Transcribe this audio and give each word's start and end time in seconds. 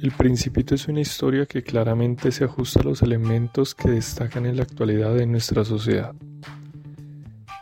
El 0.00 0.12
Principito 0.12 0.76
es 0.76 0.86
una 0.86 1.00
historia 1.00 1.44
que 1.44 1.64
claramente 1.64 2.30
se 2.30 2.44
ajusta 2.44 2.78
a 2.78 2.84
los 2.84 3.02
elementos 3.02 3.74
que 3.74 3.90
destacan 3.90 4.46
en 4.46 4.56
la 4.56 4.62
actualidad 4.62 5.12
de 5.16 5.26
nuestra 5.26 5.64
sociedad, 5.64 6.14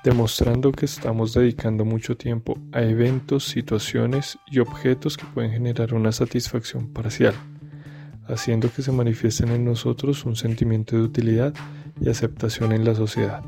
demostrando 0.04 0.70
que 0.70 0.84
estamos 0.84 1.32
dedicando 1.32 1.86
mucho 1.86 2.14
tiempo 2.14 2.58
a 2.72 2.82
eventos, 2.82 3.44
situaciones 3.44 4.38
y 4.50 4.58
objetos 4.58 5.16
que 5.16 5.24
pueden 5.24 5.50
generar 5.50 5.94
una 5.94 6.12
satisfacción 6.12 6.92
parcial, 6.92 7.32
haciendo 8.28 8.70
que 8.70 8.82
se 8.82 8.92
manifiesten 8.92 9.48
en 9.48 9.64
nosotros 9.64 10.26
un 10.26 10.36
sentimiento 10.36 10.94
de 10.94 11.04
utilidad 11.04 11.54
y 12.02 12.10
aceptación 12.10 12.72
en 12.72 12.84
la 12.84 12.94
sociedad. 12.94 13.42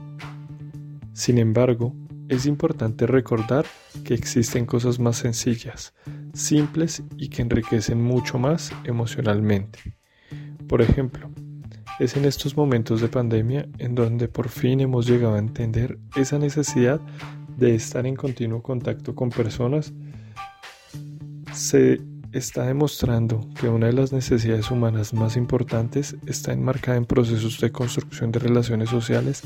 Sin 1.13 1.37
embargo, 1.37 1.95
es 2.29 2.47
importante 2.47 3.07
recordar 3.07 3.67
que 4.03 4.15
existen 4.15 4.65
cosas 4.65 4.99
más 4.99 5.19
sencillas, 5.19 5.93
simples 6.35 7.03
y 7.17 7.29
que 7.29 7.43
enriquecen 7.43 8.03
mucho 8.03 8.39
más 8.39 8.73
emocionalmente. 8.85 9.97
Por 10.67 10.83
ejemplo, 10.83 11.31
es 11.99 12.17
en 12.17 12.25
estos 12.25 12.57
momentos 12.57 13.01
de 13.01 13.09
pandemia 13.09 13.69
en 13.79 13.95
donde 13.95 14.29
por 14.29 14.49
fin 14.49 14.81
hemos 14.81 15.07
llegado 15.07 15.35
a 15.35 15.39
entender 15.39 15.99
esa 16.17 16.39
necesidad 16.39 17.01
de 17.57 17.75
estar 17.75 18.07
en 18.07 18.15
continuo 18.15 18.63
contacto 18.63 19.15
con 19.15 19.31
personas. 19.31 19.93
Se 21.53 22.01
está 22.33 22.67
demostrando 22.67 23.41
que 23.59 23.69
una 23.69 23.87
de 23.87 23.95
las 23.95 24.13
necesidades 24.13 24.71
humanas 24.71 25.15
más 25.15 25.37
importantes 25.37 26.17
está 26.27 26.53
enmarcada 26.53 26.99
en 26.99 27.07
procesos 27.07 27.59
de 27.61 27.73
construcción 27.73 28.31
de 28.31 28.39
relaciones 28.39 28.91
sociales 28.91 29.43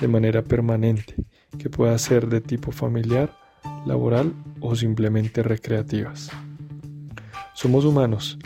de 0.00 0.08
manera 0.08 0.42
permanente, 0.42 1.14
que 1.58 1.70
pueda 1.70 1.96
ser 1.98 2.26
de 2.28 2.40
tipo 2.40 2.72
familiar, 2.72 3.32
laboral 3.86 4.34
o 4.60 4.74
simplemente 4.76 5.42
recreativas. 5.42 6.30
Somos 7.54 7.84
humanos 7.84 8.38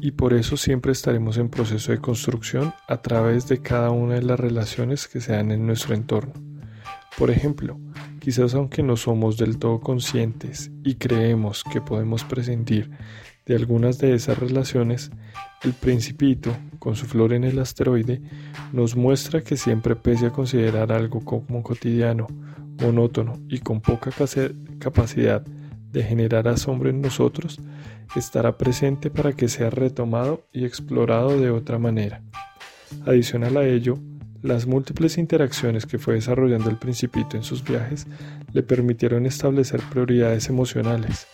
y 0.00 0.12
por 0.12 0.32
eso 0.32 0.56
siempre 0.56 0.92
estaremos 0.92 1.38
en 1.38 1.48
proceso 1.48 1.92
de 1.92 1.98
construcción 1.98 2.72
a 2.88 2.98
través 2.98 3.48
de 3.48 3.60
cada 3.60 3.90
una 3.90 4.14
de 4.14 4.22
las 4.22 4.40
relaciones 4.40 5.06
que 5.08 5.20
se 5.20 5.32
dan 5.32 5.50
en 5.50 5.66
nuestro 5.66 5.94
entorno. 5.94 6.32
Por 7.16 7.30
ejemplo, 7.30 7.78
quizás 8.20 8.54
aunque 8.54 8.82
no 8.82 8.96
somos 8.96 9.36
del 9.36 9.58
todo 9.58 9.80
conscientes 9.80 10.70
y 10.84 10.94
creemos 10.94 11.64
que 11.64 11.80
podemos 11.80 12.24
prescindir 12.24 12.90
de 13.44 13.56
algunas 13.56 13.98
de 13.98 14.14
esas 14.14 14.38
relaciones, 14.38 15.10
el 15.62 15.72
principito, 15.72 16.54
con 16.78 16.94
su 16.94 17.06
flor 17.06 17.32
en 17.32 17.44
el 17.44 17.58
asteroide, 17.58 18.20
nos 18.72 18.94
muestra 18.94 19.40
que 19.40 19.56
siempre 19.56 19.96
pese 19.96 20.26
a 20.26 20.30
considerar 20.30 20.92
algo 20.92 21.24
como 21.24 21.62
cotidiano 21.62 22.26
monótono 22.80 23.34
y 23.48 23.58
con 23.58 23.80
poca 23.80 24.10
capacidad 24.78 25.42
de 25.92 26.02
generar 26.02 26.48
asombro 26.48 26.90
en 26.90 27.00
nosotros, 27.00 27.60
estará 28.16 28.56
presente 28.56 29.10
para 29.10 29.32
que 29.32 29.48
sea 29.48 29.70
retomado 29.70 30.46
y 30.52 30.64
explorado 30.64 31.40
de 31.40 31.50
otra 31.50 31.78
manera. 31.78 32.22
Adicional 33.06 33.56
a 33.56 33.66
ello, 33.66 33.98
las 34.42 34.66
múltiples 34.66 35.18
interacciones 35.18 35.84
que 35.86 35.98
fue 35.98 36.14
desarrollando 36.14 36.70
el 36.70 36.76
principito 36.76 37.36
en 37.36 37.42
sus 37.42 37.64
viajes 37.64 38.06
le 38.52 38.62
permitieron 38.62 39.26
establecer 39.26 39.80
prioridades 39.90 40.48
emocionales. 40.48 41.26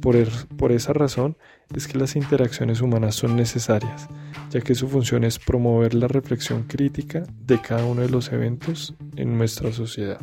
Por, 0.00 0.16
por, 0.56 0.72
esa 0.72 0.92
razón 0.92 1.36
es 1.74 1.86
que 1.88 1.98
las 1.98 2.16
interacciones 2.16 2.80
humanas 2.80 3.14
son 3.14 3.34
necesarias, 3.36 4.08
ya 4.50 4.60
que 4.60 4.74
su 4.74 4.88
función 4.88 5.24
es 5.24 5.38
promover 5.38 5.94
la 5.94 6.06
reflexión 6.06 6.62
crítica 6.62 7.24
de 7.44 7.60
cada 7.60 7.84
uno 7.84 8.02
de 8.02 8.08
los 8.08 8.30
eventos 8.32 8.94
en 9.16 9.36
nuestra 9.36 9.72
sociedad. 9.72 10.20